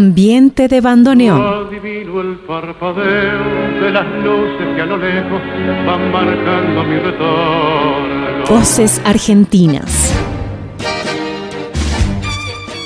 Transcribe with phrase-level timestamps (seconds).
[0.00, 1.66] Ambiente de bandoneón.
[1.66, 5.42] Adivino el parpadeo de las luces que a lo lejos
[5.86, 8.44] van marcando mi retorno.
[8.48, 10.14] Voces argentinas.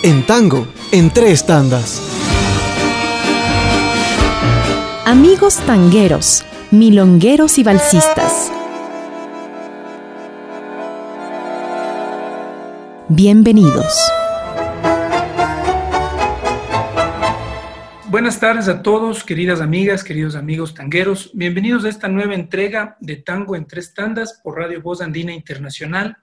[0.02, 2.02] En tango, en tres tandas.
[5.06, 8.50] Amigos tangueros, milongueros y balsistas.
[13.08, 14.13] Bienvenidos.
[18.14, 21.32] Buenas tardes a todos, queridas amigas, queridos amigos tangueros.
[21.34, 26.16] Bienvenidos a esta nueva entrega de Tango en tres tandas por Radio Voz Andina Internacional,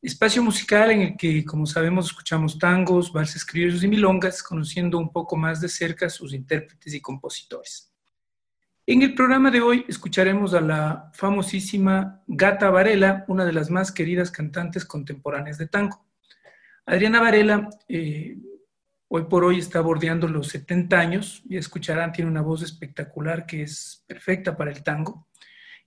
[0.00, 5.12] espacio musical en el que, como sabemos, escuchamos tangos, valses criollos y milongas, conociendo un
[5.12, 7.92] poco más de cerca sus intérpretes y compositores.
[8.86, 13.92] En el programa de hoy escucharemos a la famosísima Gata Varela, una de las más
[13.92, 16.02] queridas cantantes contemporáneas de tango.
[16.86, 18.38] Adriana Varela eh,
[19.12, 23.62] Hoy por hoy está bordeando los 70 años, y escucharán, tiene una voz espectacular que
[23.62, 25.26] es perfecta para el tango.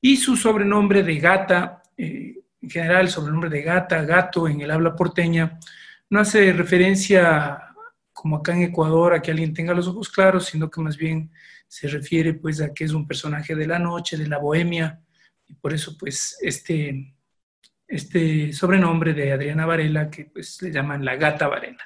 [0.01, 4.69] Y su sobrenombre de gata, eh, en general el sobrenombre de gata, gato en el
[4.69, 5.57] habla porteña,
[6.09, 7.73] no hace referencia,
[8.11, 11.31] como acá en Ecuador, a que alguien tenga los ojos claros, sino que más bien
[11.65, 14.99] se refiere pues a que es un personaje de la noche, de la bohemia,
[15.47, 17.15] y por eso pues este,
[17.87, 21.85] este sobrenombre de Adriana Varela, que pues le llaman la gata Varela.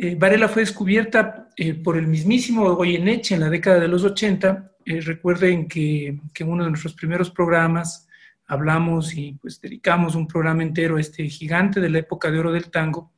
[0.00, 4.74] Eh, Varela fue descubierta eh, por el mismísimo Goyeneche en la década de los 80.
[4.84, 8.06] Eh, recuerden que, en uno de nuestros primeros programas
[8.46, 12.52] hablamos y pues dedicamos un programa entero a este gigante de la época de oro
[12.52, 13.12] del tango,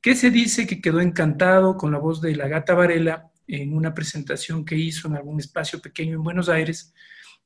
[0.00, 3.94] que se dice que quedó encantado con la voz de la gata Varela en una
[3.94, 6.94] presentación que hizo en algún espacio pequeño en Buenos Aires,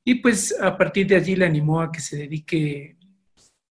[0.03, 2.97] y pues a partir de allí le animó a que se dedique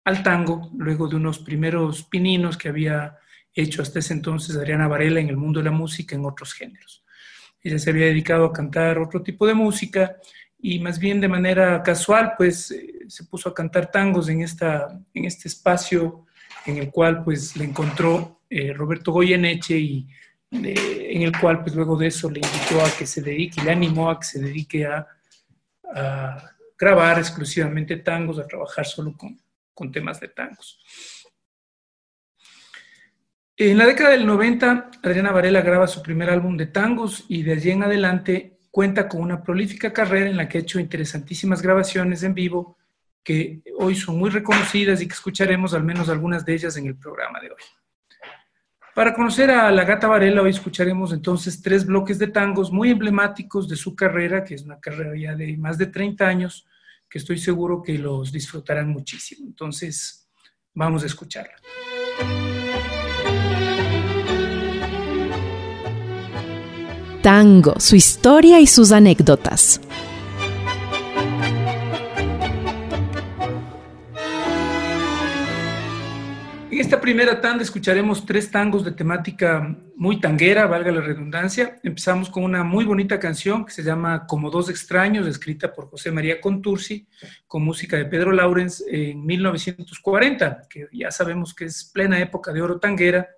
[0.04, 3.16] al tango, luego de unos primeros pininos que había
[3.54, 7.04] hecho hasta ese entonces Adriana Varela en el mundo de la música en otros géneros.
[7.62, 10.16] Ella se había dedicado a cantar otro tipo de música
[10.58, 14.88] y más bien de manera casual, pues eh, se puso a cantar tangos en, esta,
[15.14, 16.26] en este espacio
[16.66, 20.08] en el cual pues le encontró eh, Roberto Goyeneche y
[20.50, 23.70] eh, en el cual pues luego de eso le invitó a que se dedique, le
[23.70, 25.06] animó a que se dedique a,
[25.94, 29.40] a grabar exclusivamente tangos, a trabajar solo con,
[29.74, 30.78] con temas de tangos.
[33.62, 37.52] En la década del 90, Adriana Varela graba su primer álbum de tangos y de
[37.52, 42.22] allí en adelante cuenta con una prolífica carrera en la que ha hecho interesantísimas grabaciones
[42.22, 42.78] en vivo
[43.22, 46.96] que hoy son muy reconocidas y que escucharemos al menos algunas de ellas en el
[46.96, 47.62] programa de hoy.
[48.94, 53.68] Para conocer a la gata Varela, hoy escucharemos entonces tres bloques de tangos muy emblemáticos
[53.68, 56.66] de su carrera, que es una carrera ya de más de 30 años,
[57.10, 59.46] que estoy seguro que los disfrutarán muchísimo.
[59.46, 60.30] Entonces,
[60.72, 61.56] vamos a escucharla.
[67.22, 69.80] Tango, su historia y sus anécdotas.
[76.70, 81.78] En esta primera tanda escucharemos tres tangos de temática muy tanguera, valga la redundancia.
[81.82, 86.10] Empezamos con una muy bonita canción que se llama Como dos extraños, escrita por José
[86.10, 87.06] María Contursi,
[87.46, 92.62] con música de Pedro Laurens en 1940, que ya sabemos que es plena época de
[92.62, 93.28] oro tanguera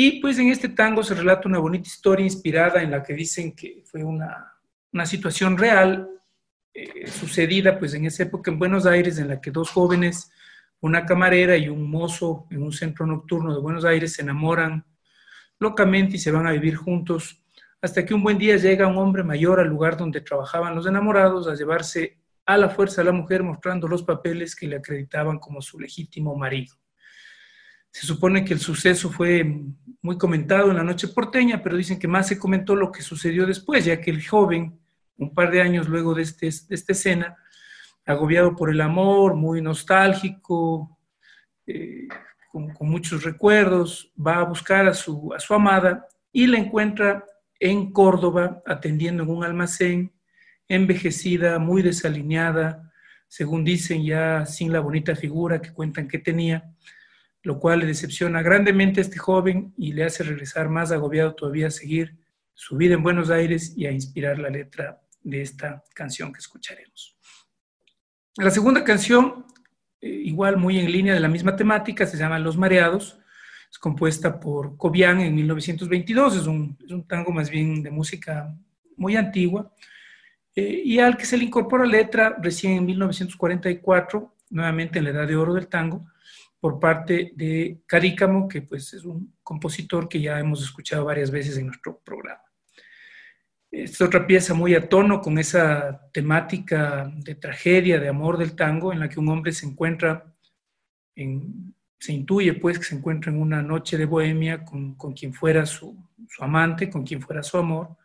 [0.00, 3.56] y pues en este tango se relata una bonita historia inspirada en la que dicen
[3.56, 4.54] que fue una,
[4.92, 6.08] una situación real
[6.72, 10.30] eh, sucedida pues en esa época en Buenos Aires en la que dos jóvenes,
[10.78, 14.86] una camarera y un mozo en un centro nocturno de Buenos Aires se enamoran
[15.58, 17.42] locamente y se van a vivir juntos
[17.82, 21.48] hasta que un buen día llega un hombre mayor al lugar donde trabajaban los enamorados
[21.48, 25.60] a llevarse a la fuerza a la mujer mostrando los papeles que le acreditaban como
[25.60, 26.76] su legítimo marido.
[27.90, 29.44] Se supone que el suceso fue
[30.02, 33.46] muy comentado en la noche porteña, pero dicen que más se comentó lo que sucedió
[33.46, 34.78] después, ya que el joven,
[35.16, 37.36] un par de años luego de, este, de esta escena,
[38.06, 40.98] agobiado por el amor, muy nostálgico,
[41.66, 42.08] eh,
[42.50, 47.24] con, con, muchos recuerdos, va a buscar a su, a su amada y la encuentra
[47.60, 50.12] en Córdoba atendiendo en un almacén,
[50.68, 52.92] envejecida, muy desalineada,
[53.26, 56.72] según dicen ya sin la bonita figura que cuentan que tenía
[57.42, 61.68] lo cual le decepciona grandemente a este joven y le hace regresar más agobiado todavía
[61.68, 62.16] a seguir
[62.54, 67.16] su vida en Buenos Aires y a inspirar la letra de esta canción que escucharemos.
[68.36, 69.46] La segunda canción,
[70.00, 73.18] eh, igual muy en línea de la misma temática, se llama Los Mareados,
[73.70, 78.54] es compuesta por Cobian en 1922, es un, es un tango más bien de música
[78.96, 79.72] muy antigua,
[80.54, 85.28] eh, y al que se le incorpora letra recién en 1944, nuevamente en la edad
[85.28, 86.06] de oro del tango,
[86.60, 91.56] por parte de Carícamo, que pues es un compositor que ya hemos escuchado varias veces
[91.56, 92.42] en nuestro programa.
[93.70, 98.92] Es otra pieza muy a tono con esa temática de tragedia, de amor del tango,
[98.92, 100.34] en la que un hombre se encuentra,
[101.14, 105.34] en, se intuye pues que se encuentra en una noche de bohemia con, con quien
[105.34, 105.96] fuera su,
[106.28, 107.96] su, amante, con quien fuera su amor,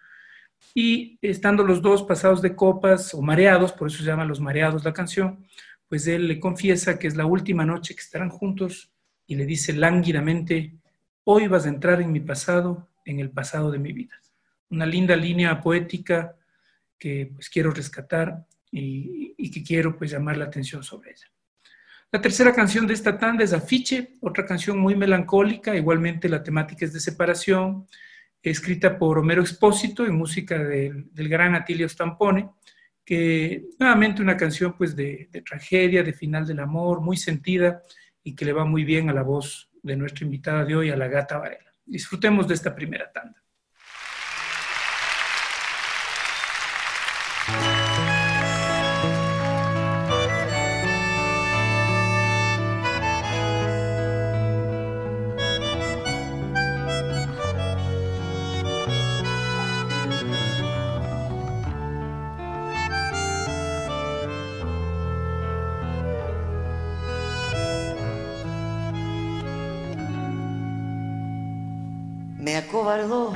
[0.76, 4.84] y estando los dos pasados de copas o mareados, por eso se llama Los Mareados
[4.84, 5.46] la canción,
[5.94, 8.92] pues él le confiesa que es la última noche que estarán juntos
[9.28, 10.74] y le dice lánguidamente,
[11.24, 14.20] hoy vas a entrar en mi pasado, en el pasado de mi vida
[14.74, 16.36] una linda línea poética
[16.98, 21.28] que pues quiero rescatar y, que quiero pues llamar la atención sobre ella.
[22.12, 26.86] La tercera canción de esta tanda es Afiche, otra canción muy melancólica, igualmente la temática
[26.86, 27.88] es de separación,
[28.42, 32.50] escrita por Homero Expósito en música del, gran Atilio Stampone,
[33.06, 37.82] que nuevamente una canción pues de, de, tragedia, de final del amor, muy sentida
[38.24, 40.96] y que le va muy bien a la voz de nuestra invitada de hoy, a
[40.96, 41.74] la gata Varela.
[41.86, 43.43] Disfrutemos de esta primera tanda.
[72.74, 73.34] Me acobardó.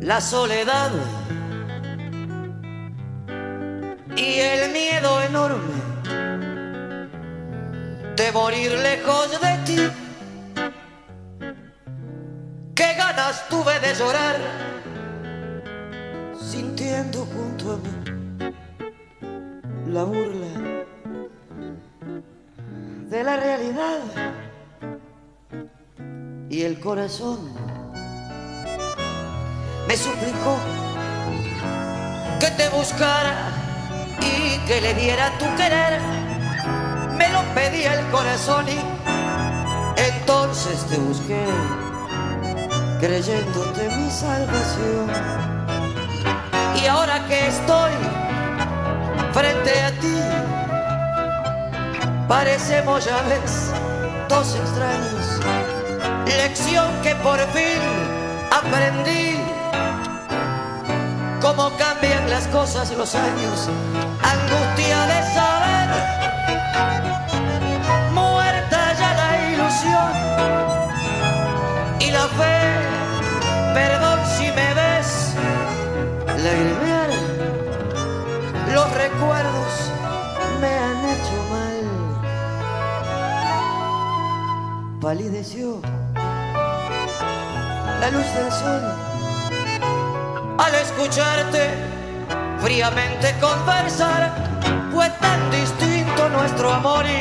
[0.00, 0.90] La soledad
[4.16, 5.74] y el miedo enorme
[8.16, 9.90] de morir lejos de ti.
[12.74, 14.36] Qué ganas tuve de llorar
[16.40, 18.19] sintiendo junto a mí
[26.90, 27.08] me
[29.96, 30.58] suplicó
[32.40, 33.52] que te buscara
[34.20, 36.00] y que le diera tu querer.
[37.16, 38.80] Me lo pedía el corazón y
[40.00, 41.46] entonces te busqué,
[42.98, 45.08] creyéndote mi salvación.
[46.82, 47.92] Y ahora que estoy
[49.32, 50.20] frente a ti,
[52.26, 53.70] parecemos ya ves
[54.28, 55.40] dos extraños
[56.36, 57.80] lección que por fin
[58.50, 59.36] aprendí.
[61.40, 63.68] Cómo cambian las cosas los años,
[64.22, 65.88] angustia de saber,
[68.12, 70.12] muerta ya la ilusión
[71.98, 72.60] y la fe,
[73.72, 75.34] perdón si me ves,
[76.44, 77.10] lagrimear,
[78.74, 79.72] los recuerdos
[80.60, 81.80] me han hecho mal.
[85.00, 85.80] Palideció
[88.00, 88.82] la luz del sol.
[90.58, 91.70] Al escucharte
[92.60, 94.32] fríamente conversar,
[94.92, 97.20] fue tan distinto nuestro amor y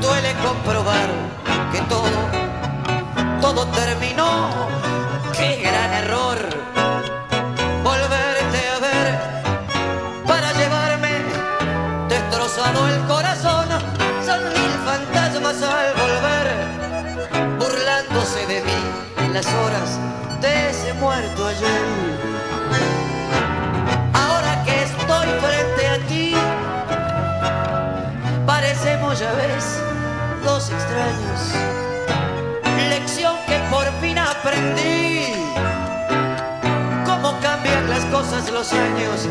[0.00, 1.08] duele comprobar
[1.72, 2.20] que todo,
[3.40, 4.68] todo terminó.
[5.32, 5.62] Qué
[19.42, 19.98] las horas
[20.40, 21.82] de ese muerto ayer.
[24.12, 26.34] Ahora que estoy frente a ti,
[28.46, 29.80] parecemos ya ves
[30.44, 31.40] dos extraños.
[32.88, 35.32] Lección que por fin aprendí.
[37.04, 39.28] Cómo cambian las cosas los años.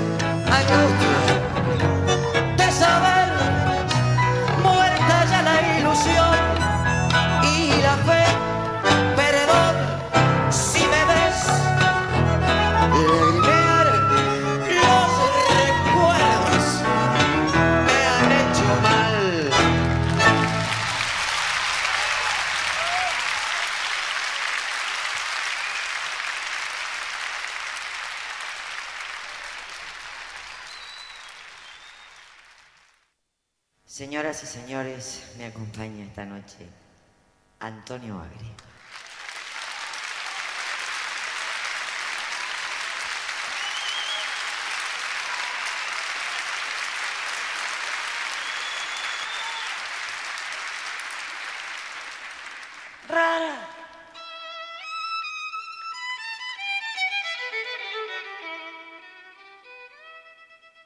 [34.31, 36.65] Señoras y señores, me acompaña esta noche
[37.59, 38.55] Antonio Agri.
[53.09, 53.67] Rara.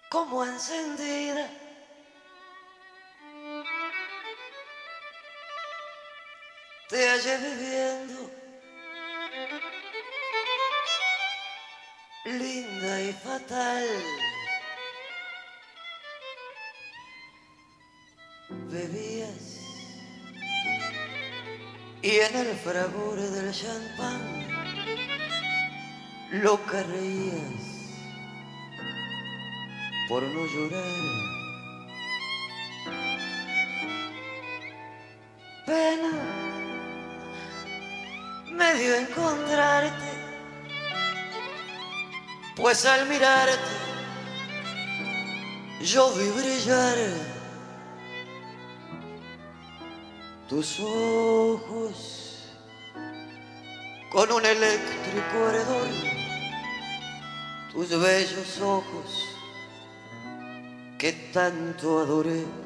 [0.10, 1.48] Como encendida
[6.90, 8.32] te hallé viviendo.
[12.26, 13.86] Linda y fatal.
[18.50, 19.56] Bebías
[22.02, 24.46] y en el fragor del champán
[26.44, 27.66] lo que reías
[30.08, 31.36] por no llorar.
[35.66, 36.55] Pena
[38.56, 40.12] me dio encontrarte,
[42.56, 43.86] pues al mirarte
[45.82, 46.98] yo vi brillar
[50.48, 52.50] tus ojos
[54.12, 55.88] con un eléctrico ardor,
[57.74, 59.36] tus bellos ojos
[60.98, 62.65] que tanto adoré.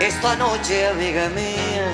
[0.00, 1.92] Esta noche, amiga mía,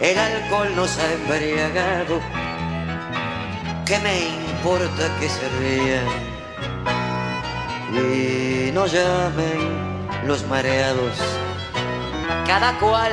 [0.00, 2.20] el alcohol nos ha embriagado.
[3.84, 6.06] ¿Qué me importa que se rían
[7.92, 11.18] y no llamen los mareados?
[12.46, 13.12] Cada cual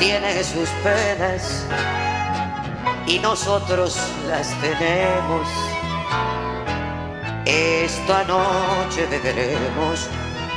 [0.00, 1.66] tiene sus penas
[3.06, 3.96] y nosotros
[4.28, 5.46] las tenemos.
[7.44, 10.08] Esta noche beberemos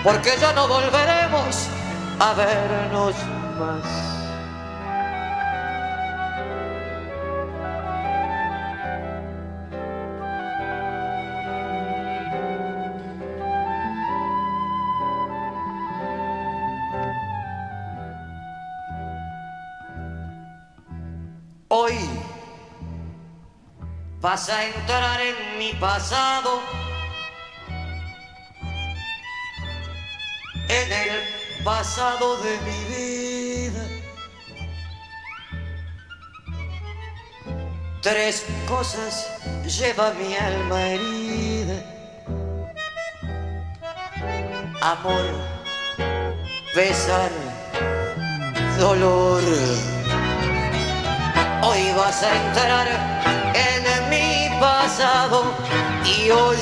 [0.03, 1.69] porque ya no volveremos
[2.19, 3.15] a vernos
[3.57, 4.13] más.
[21.69, 21.93] Hoy
[24.21, 26.82] vas a entrar en mi pasado
[31.63, 33.83] pasado de mi vida.
[38.01, 39.29] Tres cosas
[39.65, 41.75] lleva mi alma herida.
[44.81, 45.25] Amor,
[46.75, 47.31] besar,
[48.77, 49.41] dolor.
[51.63, 52.87] Hoy vas a entrar
[53.55, 55.45] en mi pasado
[56.03, 56.57] y hoy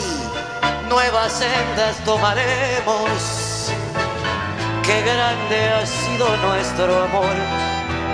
[0.87, 3.40] nuevas sendas tomaremos
[4.83, 7.35] qué grande ha sido nuestro amor.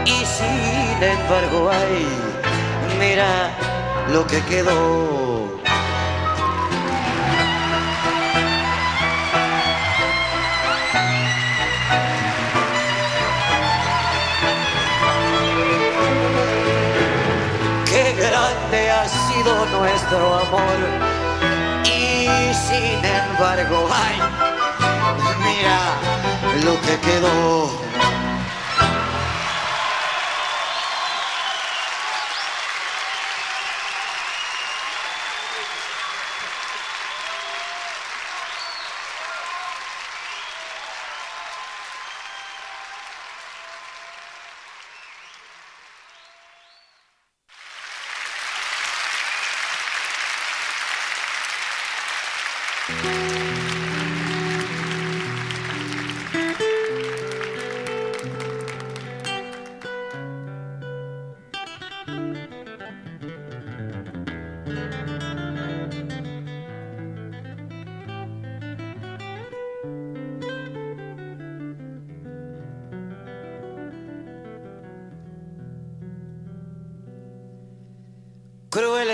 [0.06, 2.08] Y sin embargo, ay,
[3.00, 3.52] mira
[4.12, 5.48] lo que quedó.
[17.86, 20.80] Qué grande ha sido nuestro amor.
[21.86, 24.18] Y sin embargo, ay,
[25.44, 26.07] mira
[26.68, 27.87] lo que quedó.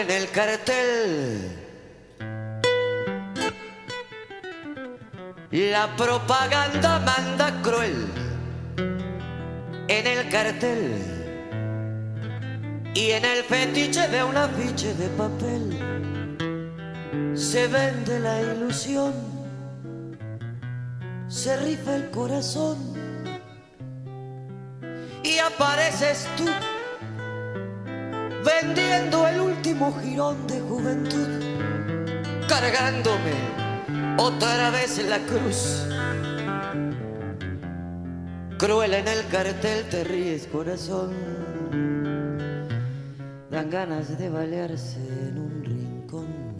[0.04, 1.60] En el cartel.
[5.52, 8.08] La propaganda manda cruel
[9.88, 10.94] en el cartel
[12.94, 15.64] y en el fetiche de un afiche de papel
[17.36, 19.14] se vende la ilusión,
[21.28, 22.78] se rifa el corazón
[25.24, 26.46] y apareces tú
[28.64, 31.28] vendiendo el último jirón de juventud,
[32.48, 33.34] cargándome
[34.18, 35.86] otra vez la cruz.
[38.58, 41.12] Cruel en el cartel te ríes, corazón.
[43.52, 46.58] Dan ganas de balearse en un rincón.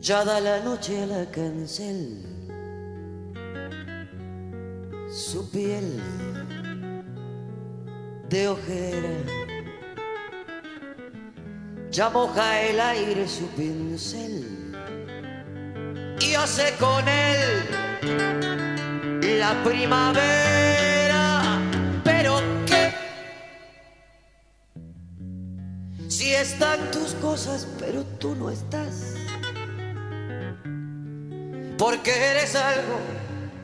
[0.00, 2.37] Ya da la noche a la cancel.
[5.18, 6.00] Su piel
[8.28, 9.10] de ojera.
[11.90, 14.76] Ya moja el aire su pincel
[16.20, 17.66] y hace con él
[19.40, 21.42] la primavera.
[22.04, 22.94] Pero qué
[26.06, 29.14] si están tus cosas, pero tú no estás.
[31.76, 33.00] Porque eres algo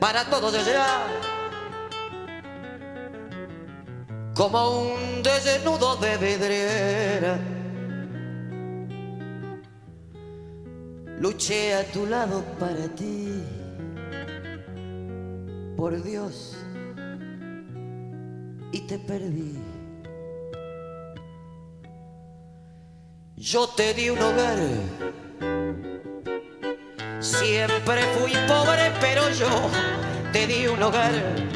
[0.01, 1.34] para todos allá.
[4.35, 7.39] Como un desnudo de vidriera.
[11.21, 13.41] Luché a tu lado para ti.
[15.77, 16.57] Por Dios.
[18.73, 19.57] Y te perdí.
[23.37, 24.59] Yo te di un hogar.
[27.21, 29.47] Siempre fui pobre, pero yo
[30.33, 31.54] te di un hogar.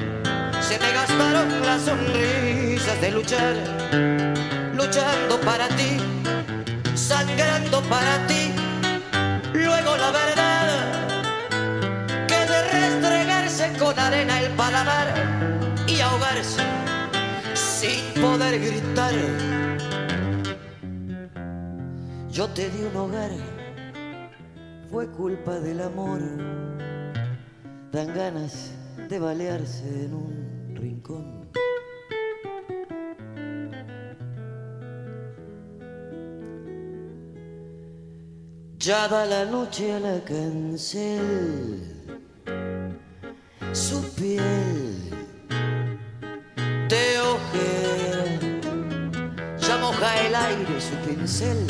[0.70, 3.56] Se me gastaron las sonrisas de luchar,
[4.76, 5.98] luchando para ti,
[6.94, 8.54] sangrando para ti.
[9.52, 10.68] Luego la verdad,
[12.28, 15.08] que de restregarse con arena el paladar
[15.88, 16.62] y ahogarse
[17.56, 19.16] sin poder gritar.
[22.30, 23.32] Yo te di un hogar,
[24.92, 26.22] fue culpa del amor.
[27.92, 28.70] Dan ganas
[29.10, 30.49] de balearse en un
[30.80, 31.50] rincón.
[38.80, 41.82] Ya da la noche a la cancel,
[43.74, 45.10] su piel
[46.88, 48.26] de ojera,
[49.58, 51.68] ya moja el aire su pincel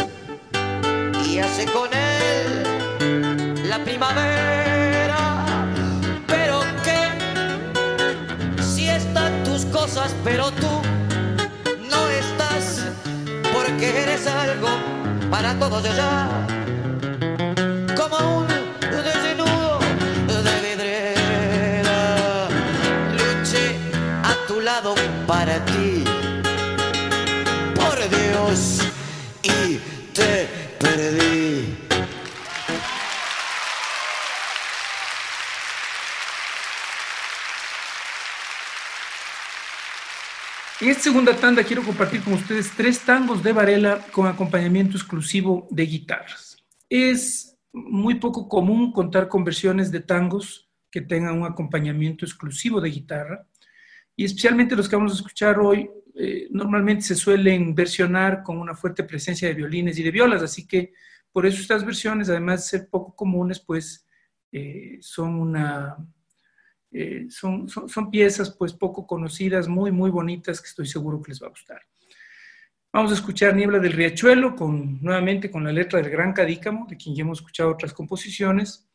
[1.26, 4.79] y hace con él la primavera.
[9.66, 10.82] Cosas, pero tú
[11.90, 12.86] no estás,
[13.54, 14.70] porque eres algo
[15.30, 16.28] para todos allá,
[17.96, 19.80] como un desnudo
[20.28, 22.48] de vidriera.
[23.14, 23.78] Luché
[24.24, 24.96] a tu lado
[25.28, 25.99] para ti,
[40.82, 45.68] En esta segunda tanda quiero compartir con ustedes tres tangos de Varela con acompañamiento exclusivo
[45.70, 46.56] de guitarras.
[46.88, 52.92] Es muy poco común contar con versiones de tangos que tengan un acompañamiento exclusivo de
[52.92, 53.46] guitarra
[54.16, 58.74] y especialmente los que vamos a escuchar hoy eh, normalmente se suelen versionar con una
[58.74, 60.94] fuerte presencia de violines y de violas, así que
[61.34, 64.08] por eso estas versiones, además de ser poco comunes, pues
[64.54, 65.98] eh, son una,
[66.92, 71.42] eh, son, son, piezas pues poco conocidas, muy, muy bonitas, que estoy seguro que les
[71.42, 71.82] va a gustar.
[72.92, 76.98] Vamos a escuchar Niebla del Riachuelo, con, nuevamente con la letra del Gran Cadícamo, de
[76.98, 78.90] quien ya hemos escuchado otras composiciones.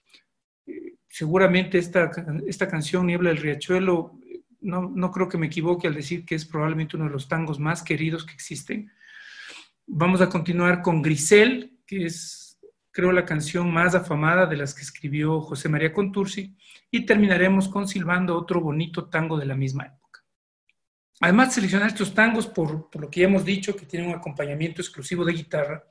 [0.67, 2.11] Eh, seguramente esta,
[2.47, 4.19] esta canción, Niebla del Riachuelo,
[4.61, 7.61] no, no creo que me equivoque al decir que es probablemente uno de los tangos
[7.61, 8.91] más queridos que existen.
[9.87, 12.45] Vamos a continuar con Grisel, que es
[12.95, 16.57] creo la canción más afamada de las que escribió José María Contursi,
[16.97, 20.23] y terminaremos con Silbando, otro bonito tango de la misma época.
[21.19, 24.81] Además de seleccionar estos tangos, por, lo que ya hemos dicho, que tienen un acompañamiento
[24.81, 25.83] exclusivo de guitarra,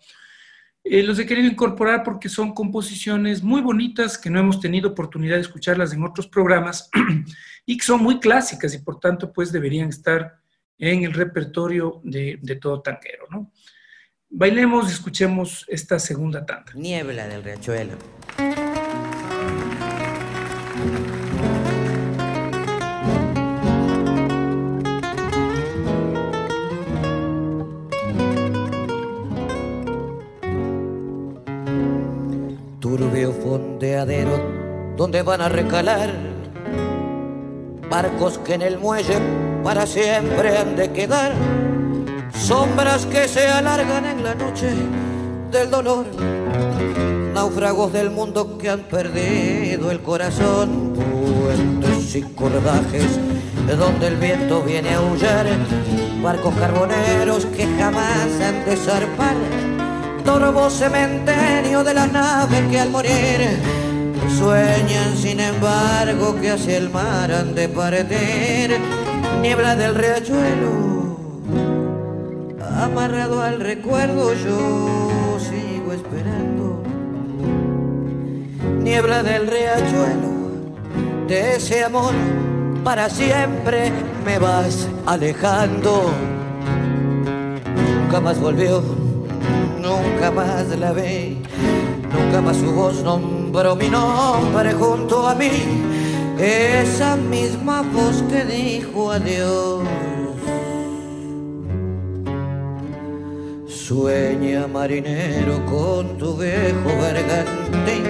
[0.82, 5.36] eh, los he querido incorporar porque son composiciones muy bonitas que no hemos tenido oportunidad
[5.36, 6.90] de escucharlas en otros programas
[7.66, 10.40] y que son muy clásicas y por tanto pues deberían estar
[10.78, 13.52] en el repertorio de, todo tanguero, ¿no?
[14.30, 16.72] Bailemos escuchemos esta segunda tanda.
[16.76, 17.98] Niebla del riachuelo.
[34.06, 36.10] Donde van a recalar
[37.90, 39.18] barcos que en el muelle
[39.64, 41.32] para siempre han de quedar.
[42.34, 44.72] Sombras que se alargan en la noche
[45.52, 46.06] del dolor,
[47.34, 53.20] náufragos del mundo que han perdido el corazón, puentes y cordajes
[53.78, 55.46] donde el viento viene a aullar,
[56.22, 59.36] barcos carboneros que jamás han de zarpar,
[60.26, 63.83] torvo cementerio de las naves que al morir
[64.30, 68.78] sueñan sin embargo que hacia el mar han de partir,
[69.42, 70.94] niebla del riachuelo
[72.84, 76.84] amarrado al recuerdo yo sigo esperando.
[78.82, 82.14] Niebla del riachuelo, de ese amor
[82.84, 83.92] para siempre
[84.26, 86.12] me vas alejando.
[88.02, 88.84] nunca más volvió,
[89.82, 91.42] nunca más la vi,
[92.12, 93.02] nunca más su voz
[93.54, 95.52] nombró mi nombre junto a mí,
[96.40, 99.84] esa misma voz que dijo adiós.
[103.68, 108.06] Sueña marinero con tu viejo bergantín,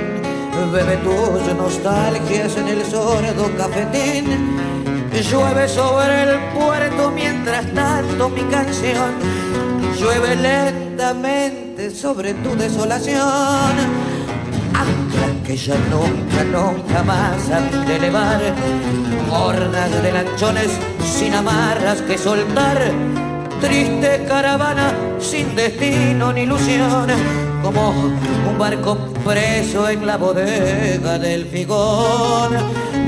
[0.71, 4.55] bebe tus nostalgias en el sordo cafetín.
[5.29, 9.11] Llueve sobre el puerto mientras tanto mi canción
[10.03, 14.22] llueve lentamente sobre tu desolación.
[15.45, 18.39] Que ya nunca, nunca más han de elevar,
[19.29, 20.71] hordas de lanchones
[21.03, 22.79] sin amarras que soltar.
[23.59, 27.07] Triste caravana sin destino ni ilusión,
[27.61, 32.51] como un barco preso en la bodega del figón,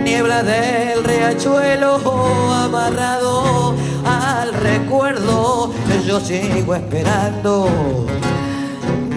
[0.04, 2.00] niebla del riachuelo
[2.54, 5.74] amarrado al recuerdo,
[6.06, 8.06] yo sigo esperando,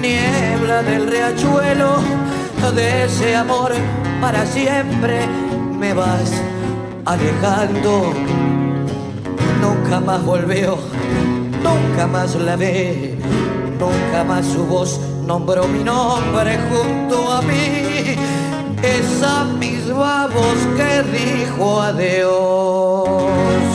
[0.01, 2.38] niebla del riachuelo
[2.75, 3.73] de ese amor
[4.21, 5.27] para siempre.
[5.79, 6.33] Me vas
[7.05, 8.13] alejando,
[9.61, 10.77] nunca más volvió
[11.63, 13.17] nunca más la ve,
[13.79, 18.17] nunca más su voz nombró mi nombre junto a mí,
[18.83, 23.68] esa misma voz que dijo adiós.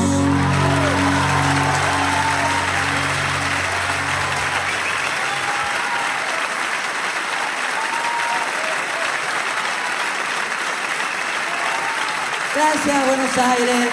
[12.85, 13.89] Gracias, Buenos Aires.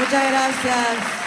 [0.00, 1.25] Muchas gracias.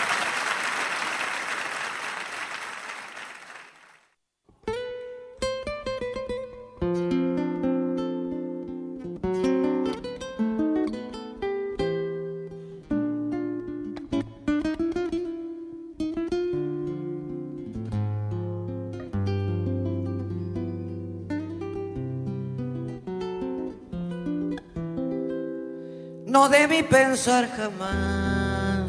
[26.79, 28.87] Debí pensar jamás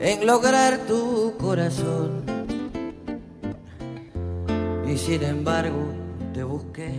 [0.00, 2.24] en lograr tu corazón.
[4.86, 5.92] Y sin embargo
[6.32, 6.94] te busqué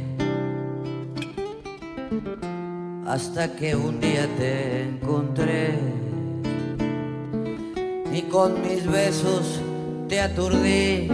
[3.07, 5.79] hasta que un día te encontré
[8.13, 9.59] y con mis besos
[10.07, 11.07] te aturdí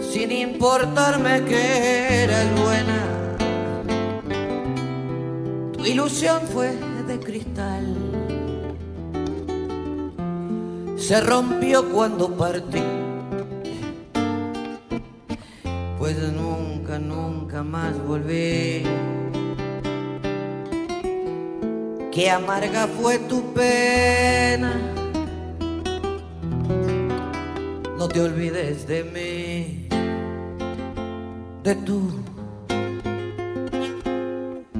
[0.00, 3.23] sin importarme que eras buena
[5.86, 6.74] ilusión fue
[7.06, 7.84] de cristal.
[10.96, 12.82] Se rompió cuando partí,
[15.98, 18.82] pues nunca, nunca más volví.
[22.10, 24.80] Qué amarga fue tu pena.
[27.98, 29.88] No te olvides de mí,
[31.62, 32.10] de tu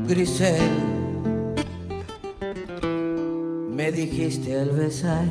[0.06, 0.93] Grisel
[3.94, 5.24] dijiste al besar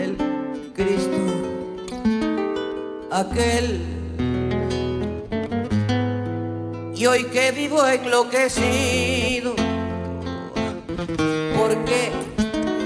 [0.00, 0.16] el
[0.74, 1.18] Cristo,
[3.10, 3.80] aquel.
[6.94, 9.54] Y hoy que vivo enloquecido,
[11.58, 12.10] porque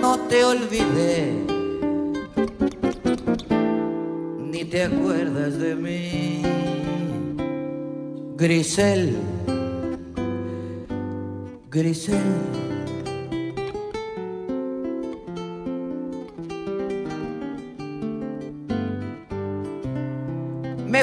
[0.01, 1.33] no te olvidé,
[4.51, 6.43] ni te acuerdas de mí,
[8.37, 9.17] Grisel,
[11.71, 12.76] Grisel.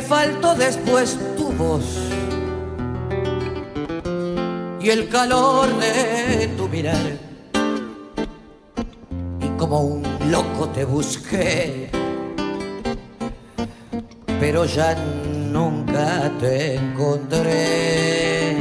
[0.03, 1.85] Faltó después tu voz
[4.81, 7.17] y el calor de tu mirar.
[9.39, 11.89] Y como un loco te busqué,
[14.39, 14.95] pero ya
[15.51, 18.57] nunca te encontré.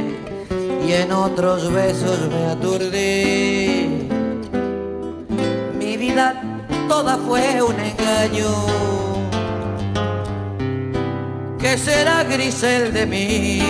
[0.87, 4.09] Y en otros besos me aturdí.
[5.77, 6.41] Mi vida
[6.89, 9.12] toda fue un engaño
[11.63, 13.63] ¿Qué será Grisel de mí?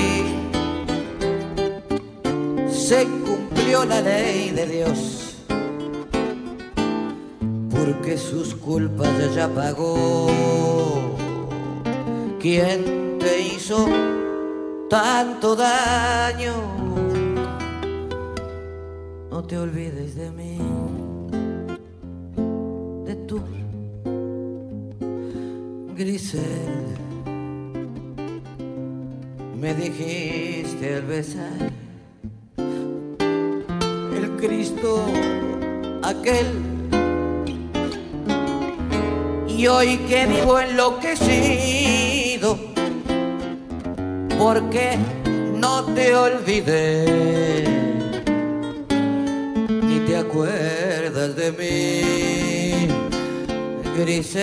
[2.71, 5.37] Se cumplió la ley de Dios,
[7.71, 10.31] porque sus culpas ya pagó.
[12.41, 13.87] ¿Quién te hizo
[14.89, 16.55] tanto daño?
[19.31, 20.57] No te olvides de mí,
[23.05, 23.39] de tú,
[25.95, 27.03] Grisel
[29.63, 31.71] me dijiste al besar
[34.17, 35.05] el Cristo
[36.03, 36.47] aquel.
[39.47, 42.59] Y hoy que vivo enloquecido,
[44.37, 44.99] porque
[45.55, 47.65] no te olvidé,
[49.69, 52.89] ni te acuerdas de mí,
[53.97, 54.43] Grisel,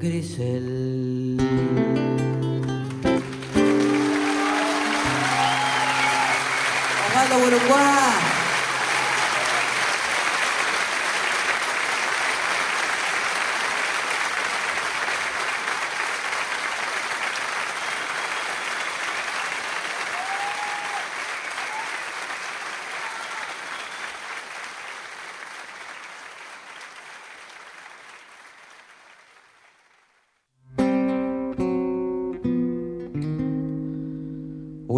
[0.00, 0.69] Grisel.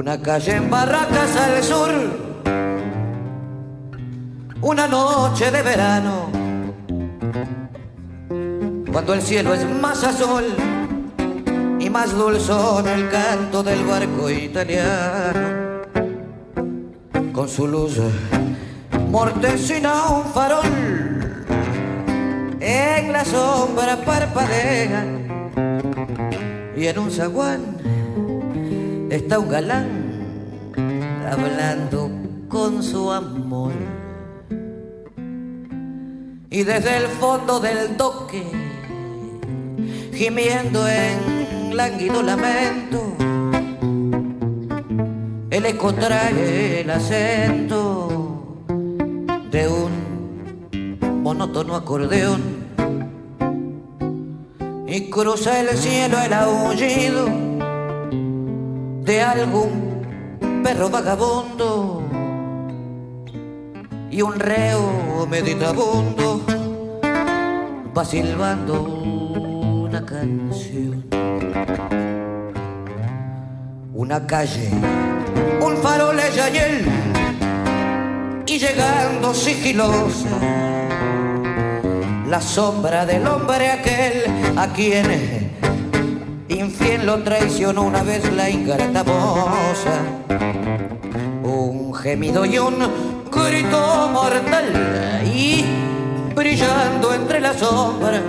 [0.03, 2.22] Una calle en Barracas al sur,
[4.73, 6.31] una noche de verano,
[8.91, 10.45] cuando el cielo es más azul
[11.79, 15.83] y más dulzón el canto del barco italiano,
[17.35, 17.99] con su luz
[19.11, 20.65] mortecina un farol,
[22.59, 25.05] en la sombra parpadea
[26.75, 27.61] y en un zaguán
[29.11, 29.87] está un galán
[31.31, 32.11] hablando
[32.49, 33.91] con su amor.
[36.55, 38.43] Y desde el fondo del toque,
[40.12, 43.03] gimiendo en lánguido lamento,
[45.49, 48.59] el eco trae el acento
[49.51, 52.43] de un monótono acordeón
[54.87, 57.29] y cruza el cielo el aullido
[59.07, 62.12] de algún perro vagabundo
[64.12, 66.44] y un reo meditabundo
[67.96, 71.07] va silbando una canción.
[73.94, 74.68] Una calle,
[75.62, 76.85] un farol y él,
[78.46, 80.29] y llegando sigilosa,
[82.29, 84.25] la sombra del hombre aquel
[84.57, 85.51] a quien
[86.48, 89.05] infiel lo traicionó una vez la ingrata.
[91.42, 95.64] Un gemido y un grito mortal y
[96.35, 98.21] brillando entre la sombra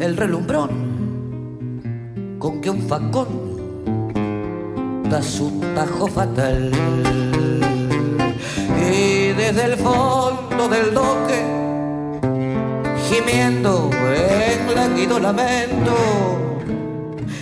[0.00, 0.70] el relumbrón
[2.38, 3.28] con que un facón
[5.08, 6.72] da su tajo fatal.
[8.80, 11.40] Y desde el fondo del doque
[13.08, 15.94] gimiendo en lánguido lamento,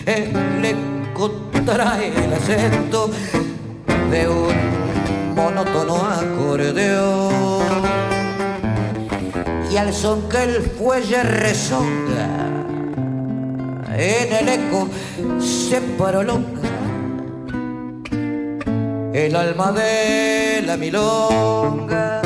[0.04, 1.30] el eco
[1.64, 3.10] trae el acento
[4.10, 4.79] de un
[5.40, 7.64] monótono acordeón.
[9.70, 12.28] Y al son que el fuelle resonga,
[13.96, 14.88] en el eco
[15.38, 16.60] se prolonga
[19.12, 22.22] el alma de la milonga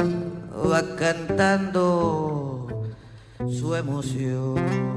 [0.70, 2.68] va cantando
[3.48, 4.93] su emoción.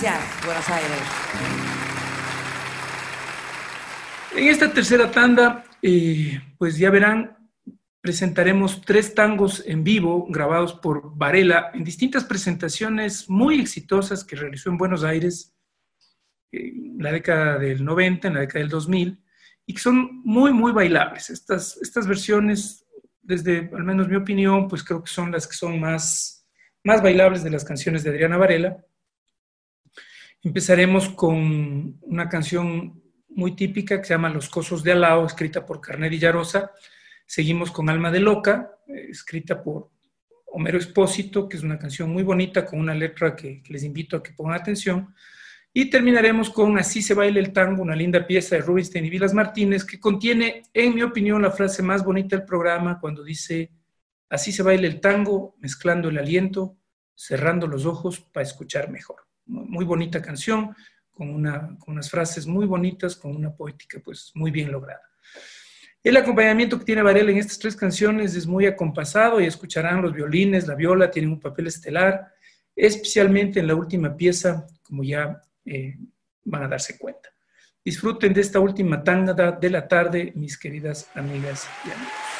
[0.00, 1.00] Buenos Aires.
[4.36, 7.36] En esta tercera tanda, eh, pues ya verán,
[8.00, 14.70] presentaremos tres tangos en vivo grabados por Varela en distintas presentaciones muy exitosas que realizó
[14.70, 15.56] en Buenos Aires
[16.52, 19.20] eh, en la década del 90, en la década del 2000,
[19.66, 21.28] y que son muy, muy bailables.
[21.30, 22.86] Estas, estas versiones,
[23.20, 26.46] desde al menos mi opinión, pues creo que son las que son más,
[26.84, 28.84] más bailables de las canciones de Adriana Varela.
[30.42, 35.80] Empezaremos con una canción muy típica que se llama Los Cosos de Alao, escrita por
[35.80, 36.70] Carnet y Llarosa.
[37.26, 39.90] Seguimos con Alma de Loca, eh, escrita por
[40.46, 44.16] Homero Espósito, que es una canción muy bonita con una letra que, que les invito
[44.16, 45.12] a que pongan atención.
[45.72, 49.34] Y terminaremos con Así se baila el tango, una linda pieza de Rubinstein y Vilas
[49.34, 53.72] Martínez, que contiene, en mi opinión, la frase más bonita del programa cuando dice,
[54.30, 56.76] Así se baila el tango, mezclando el aliento,
[57.14, 59.27] cerrando los ojos para escuchar mejor.
[59.48, 60.74] Muy bonita canción,
[61.10, 65.02] con, una, con unas frases muy bonitas, con una poética pues muy bien lograda.
[66.02, 70.14] El acompañamiento que tiene Varela en estas tres canciones es muy acompasado y escucharán los
[70.14, 72.32] violines, la viola, tienen un papel estelar.
[72.76, 75.96] especialmente en la última pieza, como ya eh,
[76.44, 77.28] van a darse cuenta.
[77.84, 82.37] Disfruten de esta última tangada de la tarde, mis queridas amigas y amigos.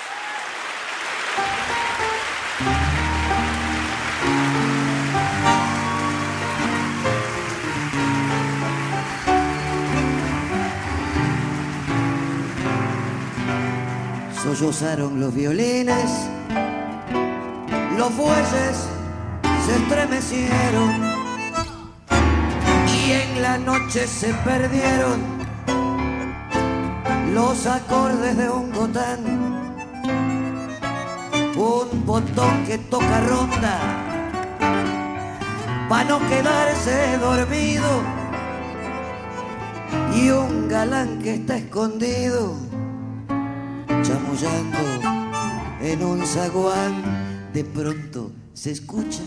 [14.58, 16.10] Sollozaron los violines,
[17.96, 18.88] los bueyes
[19.64, 21.00] se estremecieron
[22.88, 25.20] y en la noche se perdieron
[27.32, 29.20] los acordes de un gotán,
[31.56, 33.78] un botón que toca ronda
[35.88, 38.02] para no quedarse dormido
[40.16, 42.67] y un galán que está escondido
[44.02, 44.78] chamullando
[45.80, 49.22] en un zaguán de pronto se escucha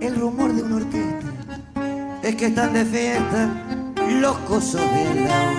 [0.00, 1.28] el rumor de una orquesta
[2.22, 3.48] es que están de fiesta
[4.20, 5.50] los cosos de lado.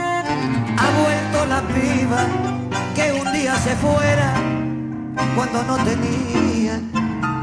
[0.78, 2.26] Ha vuelto la piba
[2.96, 4.34] que un día se fuera
[5.36, 6.80] cuando no tenía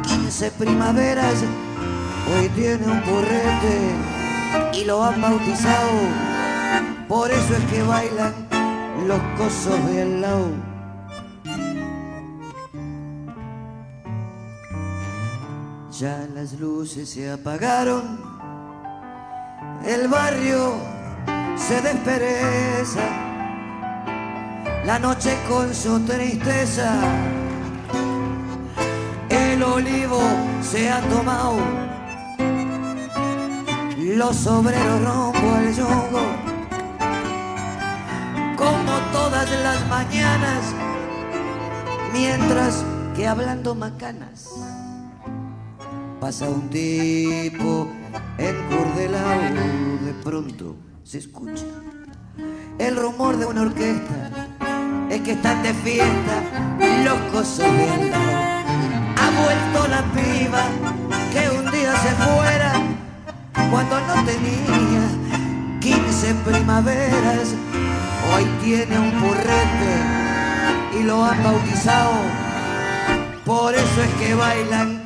[0.02, 1.34] 15 primaveras.
[2.28, 5.90] Hoy tiene un burrete y lo han bautizado.
[7.08, 8.45] Por eso es que bailan
[9.04, 10.50] los cosos de lado.
[15.90, 18.36] Ya las luces se apagaron
[19.86, 20.74] el barrio
[21.56, 23.02] se despereza,
[24.84, 26.92] la noche con su tristeza,
[29.28, 30.20] el olivo
[30.62, 31.58] se ha tomado,
[33.96, 36.22] los obreros rompo al yugo,
[39.46, 40.74] todas las mañanas,
[42.12, 44.50] mientras que hablando macanas
[46.20, 47.88] pasa un tipo
[48.68, 49.40] Curdelao
[50.04, 51.64] de pronto se escucha
[52.78, 54.30] el rumor de una orquesta.
[55.08, 56.42] Es que están de fiesta
[57.04, 58.12] los cosos de.
[58.12, 60.64] Ha vuelto la piba
[61.32, 62.72] que un día se fuera
[63.70, 67.54] cuando no tenía 15 primaveras.
[68.34, 69.94] Hoy tiene un purrete
[70.98, 72.12] y lo han bautizado.
[73.44, 75.02] Por eso es que bailan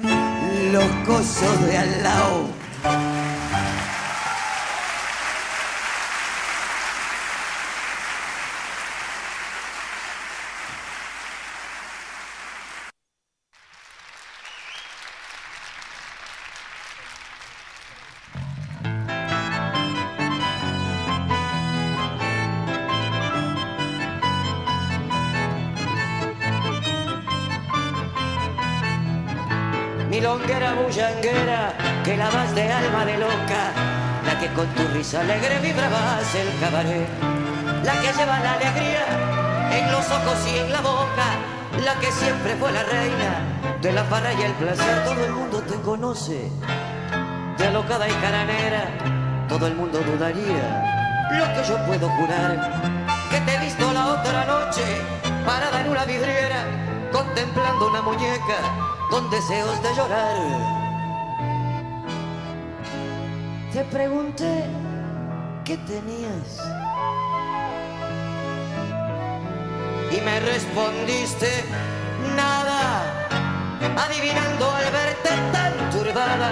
[0.73, 2.47] los cosos de al lado.
[35.11, 37.09] Risa alegre vibrabas el cabaret,
[37.83, 39.05] la que lleva la alegría
[39.73, 41.27] en los ojos y en la boca,
[41.85, 45.05] la que siempre fue la reina de la parra y el placer.
[45.05, 46.49] Todo el mundo te conoce,
[47.59, 48.85] de alocada y caranera,
[49.49, 52.73] todo el mundo dudaría lo que yo puedo jurar,
[53.31, 54.85] que te he visto la otra noche
[55.45, 56.65] parada en una vidriera,
[57.11, 58.59] contemplando una muñeca
[59.11, 60.81] con deseos de llorar.
[63.73, 64.65] Te pregunté
[65.71, 66.49] qué tenías.
[70.11, 71.49] Y me respondiste
[72.35, 72.81] nada,
[74.05, 76.51] adivinando al verte tan turbada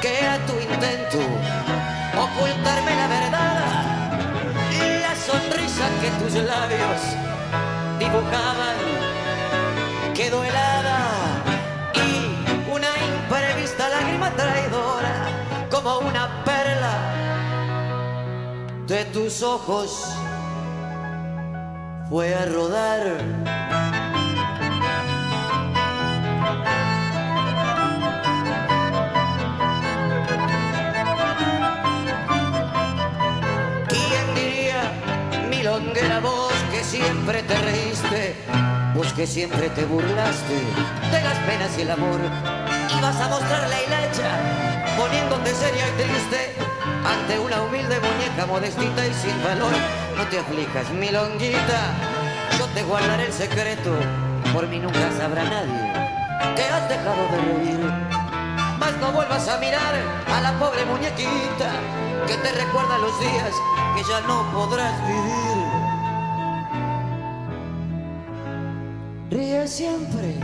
[0.00, 1.18] que era tu intento
[2.24, 3.66] ocultarme la verdad.
[4.72, 7.00] Y la sonrisa que tus labios
[8.00, 8.78] dibujaban
[10.12, 10.75] quedó helada
[18.86, 20.04] de tus ojos
[22.08, 23.18] fue a rodar.
[33.88, 34.92] ¿Quién diría,
[35.50, 38.36] milonguera vos que siempre te reíste,
[38.94, 40.54] vos que siempre te burlaste
[41.10, 42.20] de las penas y el amor?
[42.96, 46.65] Ibas a mostrar la hilacha, poniéndote seria y triste
[47.04, 49.72] ante una humilde muñeca modestita y sin valor.
[50.16, 51.80] No te aflijas, mi longuita,
[52.58, 53.94] yo te guardaré el secreto,
[54.52, 55.92] por mí nunca sabrá nadie
[56.54, 57.80] que has dejado de reír.
[58.78, 59.94] Mas no vuelvas a mirar
[60.34, 61.70] a la pobre muñequita
[62.26, 63.52] que te recuerda los días
[63.96, 65.56] que ya no podrás vivir.
[69.30, 70.36] Ríe siempre,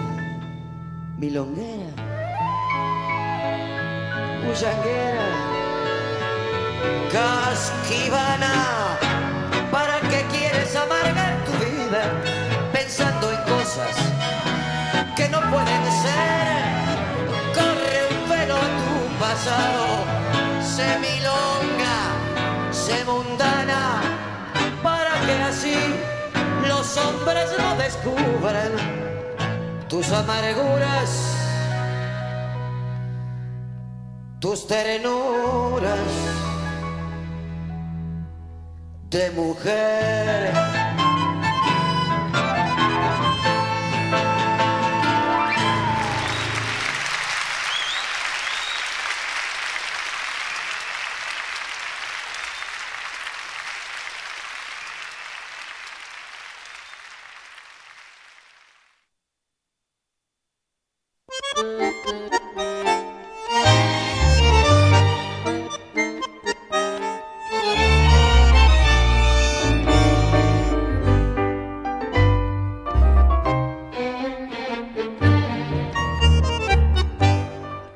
[1.18, 1.92] mi longuera
[4.44, 5.51] bullanguera,
[7.12, 8.98] casquivana,
[9.70, 12.02] ¿para qué quieres amargar tu vida
[12.72, 13.94] pensando en cosas
[15.16, 16.62] que no pueden ser?
[17.54, 19.84] Corre un velo a tu pasado,
[20.62, 21.98] se milonga,
[22.70, 24.00] se mundana,
[24.82, 25.76] para que así
[26.66, 28.72] los hombres no descubran
[29.88, 31.32] tus amarguras
[34.42, 36.00] tus ternuras
[39.12, 41.21] de mujer.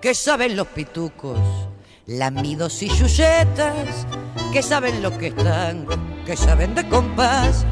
[0.07, 1.37] ¿Qué saben los pitucos?
[2.07, 4.07] Lamidos y chuchetas,
[4.53, 5.85] que saben lo que están,
[6.25, 7.67] que saben de compás.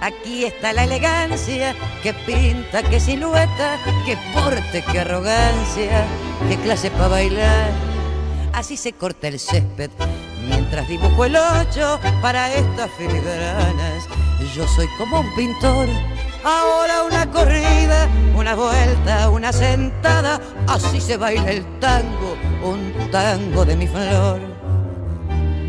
[0.00, 3.76] Aquí está la elegancia, que pinta, que silueta,
[4.06, 6.04] que porte, que arrogancia,
[6.48, 7.72] que clase para bailar.
[8.52, 9.90] Así se corta el césped
[10.48, 14.06] mientras dibujo el ocho para estas filigranas.
[14.54, 15.88] Yo soy como un pintor
[16.42, 22.34] Ahora una corrida, una vuelta, una sentada, así se baila el tango,
[22.64, 24.40] un tango de mi flor.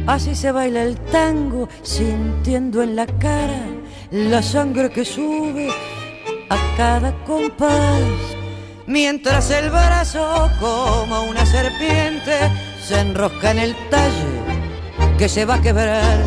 [0.07, 3.65] Así se baila el tango, sintiendo en la cara
[4.11, 5.69] la sangre que sube
[6.49, 8.01] a cada compás.
[8.87, 12.49] Mientras el brazo, como una serpiente,
[12.81, 16.19] se enrosca en el talle que se va a quebrar.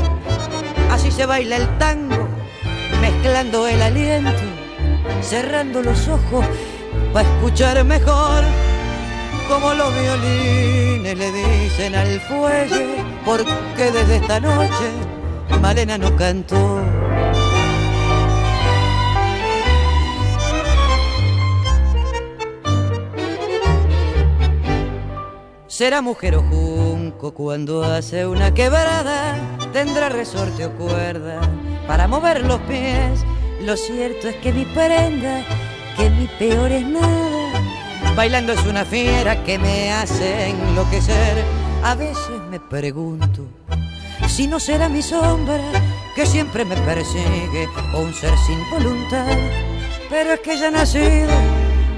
[0.90, 2.23] Así se baila el tango
[3.24, 4.42] mezclando el aliento,
[5.22, 6.44] cerrando los ojos
[7.10, 8.44] para escuchar mejor,
[9.48, 14.90] como los violines le dicen al fuelle, porque desde esta noche
[15.62, 16.82] Malena no cantó.
[25.66, 29.34] Será mujer o junco cuando hace una quebrada,
[29.72, 31.40] tendrá resorte o cuerda
[31.86, 33.24] para mover los pies.
[33.62, 35.42] Lo cierto es que mi prenda,
[35.96, 37.60] que mi peor es nada.
[38.16, 41.44] Bailando es una fiera que me hace enloquecer.
[41.82, 43.46] A veces me pregunto
[44.28, 45.60] si no será mi sombra
[46.14, 49.36] que siempre me persigue o un ser sin voluntad.
[50.08, 51.32] Pero es que ya nacido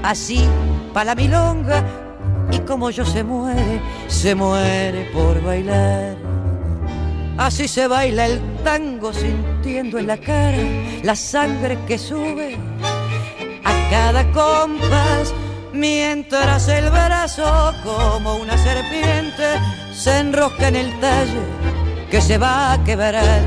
[0.03, 0.47] así
[0.93, 1.83] para la milonga
[2.51, 6.16] y como yo se muere, se muere por bailar.
[7.37, 10.57] Así se baila el tango sintiendo en la cara
[11.03, 12.57] la sangre que sube
[13.63, 15.33] a cada compás.
[15.71, 19.43] Mientras el brazo como una serpiente
[19.93, 21.41] se enrosca en el talle
[22.09, 23.41] que se va a quebrar.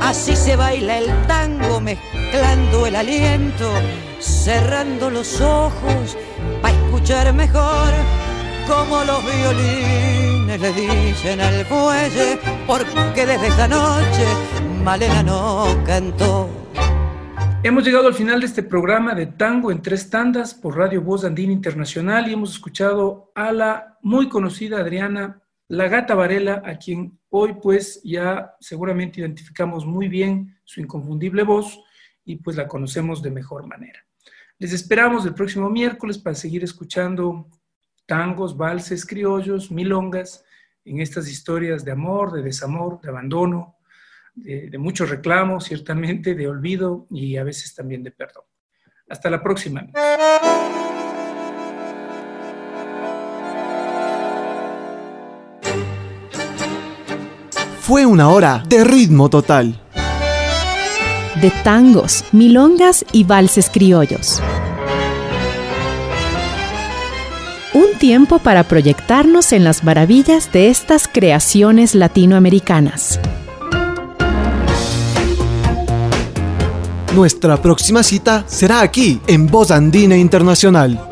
[0.00, 3.72] Así se baila el tango mezclando el aliento,
[4.20, 6.16] cerrando los ojos
[6.60, 7.92] para escuchar mejor
[8.68, 14.26] como los violines le dicen al fuelle, porque desde esa noche
[14.84, 16.48] Malena no cantó.
[17.62, 21.24] Hemos llegado al final de este programa de Tango en tres tandas por Radio Voz
[21.24, 27.18] Andina Internacional y hemos escuchado a la muy conocida Adriana La Gata Varela, a quien
[27.30, 31.78] hoy pues ya seguramente identificamos muy bien su inconfundible voz
[32.24, 34.00] y pues la conocemos de mejor manera.
[34.58, 37.48] Les esperamos el próximo miércoles para seguir escuchando
[38.06, 40.44] tangos, valses, criollos, milongas,
[40.84, 43.76] en estas historias de amor, de desamor, de abandono,
[44.34, 48.44] de, de mucho reclamo, ciertamente, de olvido y a veces también de perdón.
[49.08, 49.86] Hasta la próxima.
[57.80, 59.78] Fue una hora de ritmo total.
[61.40, 64.40] De tangos, milongas y valses criollos.
[67.82, 73.18] Un tiempo para proyectarnos en las maravillas de estas creaciones latinoamericanas.
[77.12, 81.11] Nuestra próxima cita será aquí, en Voz Andina Internacional.